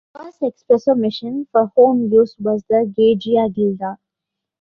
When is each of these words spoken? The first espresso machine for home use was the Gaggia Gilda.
The 0.15 0.19
first 0.19 0.41
espresso 0.41 0.99
machine 0.99 1.47
for 1.51 1.67
home 1.75 2.11
use 2.11 2.35
was 2.39 2.63
the 2.67 2.91
Gaggia 2.97 3.53
Gilda. 3.53 3.99